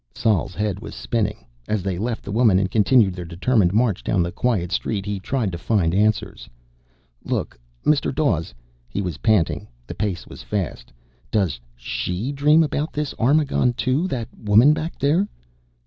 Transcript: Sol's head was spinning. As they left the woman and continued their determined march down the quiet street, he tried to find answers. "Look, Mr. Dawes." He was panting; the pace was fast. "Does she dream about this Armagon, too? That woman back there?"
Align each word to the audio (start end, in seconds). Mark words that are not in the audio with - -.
Sol's 0.15 0.55
head 0.55 0.79
was 0.79 0.95
spinning. 0.95 1.45
As 1.67 1.83
they 1.83 1.99
left 1.99 2.23
the 2.23 2.31
woman 2.31 2.57
and 2.57 2.71
continued 2.71 3.13
their 3.13 3.23
determined 3.23 3.71
march 3.71 4.03
down 4.03 4.23
the 4.23 4.31
quiet 4.31 4.71
street, 4.71 5.05
he 5.05 5.19
tried 5.19 5.51
to 5.51 5.59
find 5.59 5.93
answers. 5.93 6.49
"Look, 7.23 7.59
Mr. 7.85 8.11
Dawes." 8.11 8.51
He 8.89 8.99
was 9.03 9.19
panting; 9.19 9.67
the 9.85 9.93
pace 9.93 10.25
was 10.25 10.41
fast. 10.41 10.91
"Does 11.29 11.59
she 11.75 12.31
dream 12.31 12.63
about 12.63 12.93
this 12.93 13.13
Armagon, 13.19 13.73
too? 13.73 14.07
That 14.07 14.27
woman 14.43 14.73
back 14.73 14.97
there?" 14.97 15.27